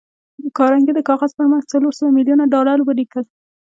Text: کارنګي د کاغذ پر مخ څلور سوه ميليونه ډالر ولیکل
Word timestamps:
کارنګي 0.57 0.93
د 0.95 0.99
کاغذ 1.09 1.31
پر 1.37 1.45
مخ 1.51 1.61
څلور 1.73 1.93
سوه 1.99 2.09
ميليونه 2.17 2.43
ډالر 2.53 2.77
ولیکل 2.83 3.25